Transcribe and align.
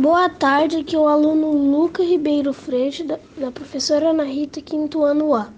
Boa 0.00 0.30
tarde, 0.30 0.78
aqui 0.78 0.96
é 0.96 0.98
o 0.98 1.06
aluno 1.06 1.52
Luca 1.52 2.02
Ribeiro 2.02 2.54
Freire, 2.54 3.02
da, 3.02 3.18
da 3.36 3.50
professora 3.50 4.08
Ana 4.08 4.24
Rita, 4.24 4.58
quinto 4.62 5.02
ano 5.02 5.34
A. 5.34 5.52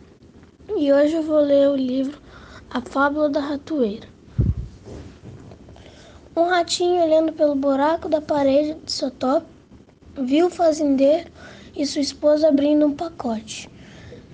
E 0.77 0.93
hoje 0.93 1.15
eu 1.15 1.23
vou 1.23 1.39
ler 1.39 1.69
o 1.69 1.77
livro 1.77 2.19
A 2.69 2.81
Fábula 2.81 3.29
da 3.29 3.39
Ratoeira. 3.39 4.09
Um 6.37 6.47
ratinho 6.47 7.05
olhando 7.05 7.33
pelo 7.33 7.55
buraco 7.55 8.09
da 8.09 8.21
parede 8.21 8.75
de 8.85 8.91
seu 8.91 9.13
viu 10.19 10.49
o 10.49 10.51
fazendeiro 10.51 11.31
e 11.77 11.87
sua 11.87 12.03
esposa 12.03 12.49
abrindo 12.49 12.85
um 12.85 12.97
pacote. 12.97 13.71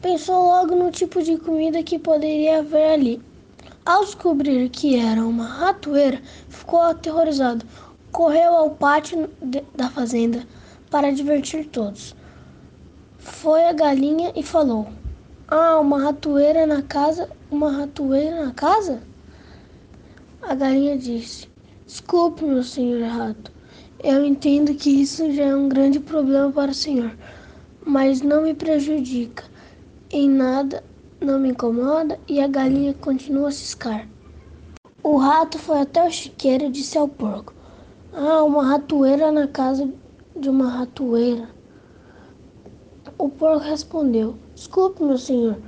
Pensou 0.01 0.43
logo 0.43 0.75
no 0.75 0.91
tipo 0.91 1.23
de 1.23 1.37
comida 1.37 1.83
que 1.83 1.99
poderia 1.99 2.61
haver 2.61 2.93
ali. 2.95 3.23
Ao 3.85 4.03
descobrir 4.07 4.71
que 4.71 4.99
era 4.99 5.23
uma 5.23 5.45
ratoeira, 5.45 6.23
ficou 6.49 6.81
aterrorizado 6.81 7.67
correu 8.19 8.53
ao 8.53 8.71
pátio 8.71 9.31
da 9.77 9.89
fazenda 9.89 10.45
para 10.91 11.13
divertir 11.13 11.67
todos. 11.67 12.17
Foi 13.17 13.65
a 13.65 13.73
galinha 13.73 14.33
e 14.35 14.43
falou: 14.43 14.89
Ah, 15.47 15.79
uma 15.79 16.03
ratoeira 16.03 16.67
na 16.67 16.83
casa? 16.83 17.31
Uma 17.49 17.71
ratoeira 17.71 18.45
na 18.45 18.53
casa? 18.53 19.01
A 20.43 20.53
galinha 20.53 20.99
disse: 20.99 21.49
Desculpe, 21.87 22.45
meu 22.45 22.65
senhor 22.65 23.09
rato. 23.09 23.53
Eu 24.03 24.25
entendo 24.25 24.75
que 24.75 24.91
isso 24.91 25.31
já 25.31 25.45
é 25.45 25.55
um 25.55 25.69
grande 25.69 26.01
problema 26.01 26.51
para 26.51 26.73
o 26.73 26.75
senhor, 26.75 27.17
mas 27.87 28.21
não 28.21 28.43
me 28.43 28.53
prejudica 28.53 29.45
em 30.11 30.29
nada, 30.29 30.83
não 31.21 31.39
me 31.39 31.51
incomoda 31.51 32.19
e 32.27 32.41
a 32.41 32.49
galinha 32.49 32.95
continua 32.95 33.51
a 33.51 33.53
ciscar. 33.53 34.09
O 35.05 35.19
rato 35.19 35.57
foi 35.57 35.83
até 35.83 36.05
o 36.05 36.11
chiqueiro 36.11 36.65
e 36.65 36.71
disse 36.71 36.99
ao 36.99 37.07
porco: 37.07 37.57
ah, 38.13 38.43
uma 38.43 38.65
ratoeira 38.65 39.31
na 39.31 39.47
casa 39.47 39.89
de 40.35 40.49
uma 40.49 40.69
ratoeira. 40.69 41.49
O 43.19 43.29
porco 43.29 43.65
respondeu: 43.65 44.35
Desculpe, 44.55 45.03
meu 45.03 45.19
senhor 45.19 45.59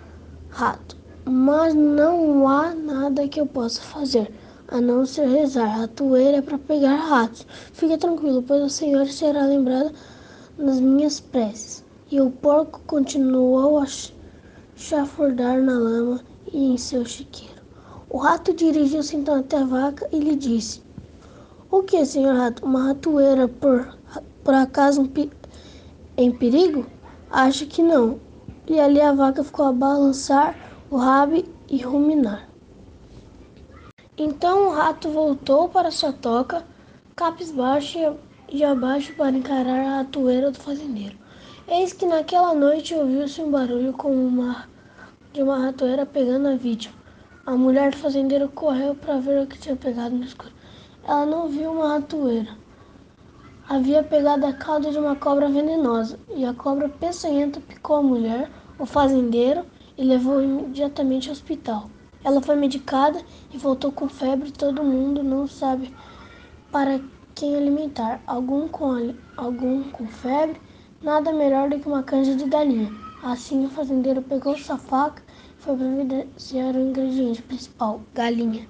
rato, 0.49 0.97
mas 1.25 1.75
não 1.75 2.49
há 2.49 2.75
nada 2.75 3.29
que 3.29 3.41
eu 3.41 3.47
possa 3.47 3.83
fazer 3.83 4.33
a 4.69 4.81
não 4.81 5.05
ser 5.05 5.27
rezar. 5.27 5.67
Ratoeira 5.67 6.39
é 6.39 6.43
para 6.43 6.59
pegar 6.59 6.95
ratos. 6.95 7.47
Fique 7.73 7.99
tranquilo, 7.99 8.43
pois 8.43 8.63
o 8.63 8.71
senhor 8.71 9.07
será 9.07 9.45
lembrado 9.45 9.93
nas 10.57 10.81
minhas 10.81 11.21
preces. 11.21 11.85
E 12.11 12.21
o 12.21 12.31
porco 12.31 12.81
continuou 12.87 13.79
a 13.79 13.87
chafurdar 14.75 15.61
na 15.61 15.79
lama 15.79 16.21
e 16.53 16.73
em 16.73 16.77
seu 16.79 17.05
chiqueiro. 17.05 17.61
O 18.09 18.19
rato 18.19 18.53
dirigiu-se 18.55 19.17
então 19.17 19.37
até 19.37 19.59
a 19.59 19.65
vaca 19.65 20.09
e 20.11 20.19
lhe 20.19 20.35
disse: 20.35 20.83
o 21.71 21.83
que, 21.85 22.05
senhor 22.05 22.35
rato? 22.35 22.65
Uma 22.65 22.89
ratoeira 22.89 23.47
por, 23.47 23.97
por 24.43 24.55
acaso 24.55 25.03
um 25.03 25.31
em 26.17 26.33
perigo? 26.33 26.85
Acho 27.31 27.67
que 27.67 27.81
não. 27.83 28.19
E 28.67 28.81
ali 28.81 29.01
a 29.01 29.13
vaca 29.13 29.45
ficou 29.45 29.67
a 29.67 29.73
balançar 29.73 30.57
o 30.91 30.97
rabo 30.97 31.45
e 31.69 31.79
ruminar. 31.79 32.49
Então 34.19 34.67
o 34.67 34.71
rato 34.71 35.09
voltou 35.11 35.69
para 35.69 35.93
sua 35.93 36.13
toca, 36.13 36.65
cabisbaixo 37.15 38.17
e 38.49 38.65
abaixo 38.65 39.15
para 39.15 39.37
encarar 39.37 39.81
a 39.81 39.97
ratoeira 39.99 40.51
do 40.51 40.59
fazendeiro. 40.59 41.17
Eis 41.69 41.93
que 41.93 42.05
naquela 42.05 42.53
noite 42.53 42.95
ouviu-se 42.95 43.41
um 43.41 43.51
barulho 43.51 43.93
como 43.93 44.15
uma, 44.15 44.69
de 45.33 45.41
uma 45.41 45.59
ratoeira 45.59 46.05
pegando 46.05 46.49
a 46.49 46.57
vítima. 46.57 46.95
A 47.47 47.53
mulher 47.53 47.93
do 47.93 47.97
fazendeiro 47.97 48.49
correu 48.49 48.97
para 48.97 49.21
ver 49.21 49.41
o 49.41 49.47
que 49.47 49.59
tinha 49.59 49.77
pegado 49.77 50.17
no 50.17 50.25
escuro. 50.25 50.60
Ela 51.05 51.27
não 51.27 51.49
viu 51.49 51.73
uma 51.73 51.95
ratoeira. 51.95 52.57
Havia 53.69 54.03
pegado 54.03 54.47
a 54.47 54.53
cauda 54.53 54.91
de 54.91 54.99
uma 54.99 55.15
cobra 55.17 55.49
venenosa, 55.49 56.19
e 56.35 56.45
a 56.45 56.53
cobra 56.53 56.89
peçonhenta 56.89 57.61
picou 57.61 57.97
a 57.97 58.03
mulher, 58.03 58.51
o 58.79 58.85
fazendeiro, 58.85 59.65
e 59.97 60.05
levou 60.05 60.43
imediatamente 60.43 61.29
ao 61.29 61.33
hospital. 61.33 61.91
Ela 62.23 62.43
foi 62.43 62.57
medicada 62.57 63.21
e 63.53 63.57
voltou 63.57 63.91
com 63.91 64.09
febre. 64.09 64.51
Todo 64.51 64.85
mundo 64.85 65.23
não 65.23 65.47
sabe 65.47 65.95
para 66.71 67.01
quem 67.35 67.57
alimentar. 67.57 68.21
Algum 68.27 68.69
com, 68.69 69.15
algum 69.37 69.85
com 69.85 70.07
febre, 70.07 70.61
nada 71.03 71.33
melhor 71.33 71.71
do 71.71 71.79
que 71.79 71.89
uma 71.89 72.03
canja 72.03 72.35
de 72.35 72.45
galinha. 72.45 72.91
Assim, 73.23 73.65
o 73.65 73.71
fazendeiro 73.71 74.23
pegou 74.23 74.57
sua 74.57 74.79
faca 74.79 75.23
e 75.59 75.63
foi 75.63 75.77
providenciar 75.77 76.75
o 76.75 76.81
ingrediente 76.81 77.43
principal, 77.43 78.01
galinha. 78.15 78.69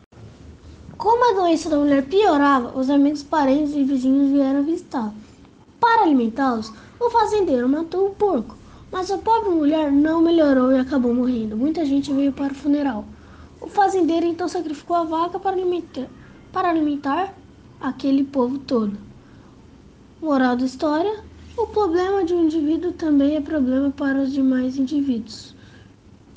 Como 1.00 1.30
a 1.30 1.40
doença 1.40 1.70
da 1.70 1.78
mulher 1.78 2.04
piorava, 2.04 2.78
os 2.78 2.90
amigos, 2.90 3.22
parentes 3.22 3.74
e 3.74 3.82
vizinhos 3.82 4.32
vieram 4.32 4.62
visitá-la. 4.62 5.14
Para 5.80 6.02
alimentá-los, 6.02 6.70
o 7.00 7.08
fazendeiro 7.08 7.66
matou 7.66 8.08
o 8.08 8.14
porco, 8.14 8.54
mas 8.92 9.10
a 9.10 9.16
pobre 9.16 9.48
mulher 9.48 9.90
não 9.90 10.20
melhorou 10.20 10.70
e 10.70 10.78
acabou 10.78 11.14
morrendo. 11.14 11.56
Muita 11.56 11.86
gente 11.86 12.12
veio 12.12 12.34
para 12.34 12.52
o 12.52 12.54
funeral. 12.54 13.06
O 13.62 13.66
fazendeiro 13.66 14.26
então 14.26 14.46
sacrificou 14.46 14.94
a 14.94 15.04
vaca 15.04 15.40
para 15.40 15.56
alimentar, 15.56 16.06
para 16.52 16.68
alimentar 16.68 17.32
aquele 17.80 18.22
povo 18.22 18.58
todo. 18.58 18.92
Moral 20.20 20.54
da 20.54 20.66
história: 20.66 21.24
o 21.56 21.66
problema 21.66 22.26
de 22.26 22.34
um 22.34 22.44
indivíduo 22.44 22.92
também 22.92 23.36
é 23.36 23.40
problema 23.40 23.90
para 23.90 24.18
os 24.18 24.30
demais 24.30 24.76
indivíduos. 24.76 25.56